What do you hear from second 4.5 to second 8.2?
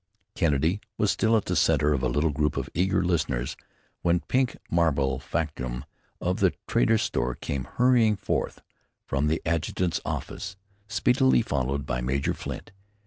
Marble, factotum of the trader's store, came hurrying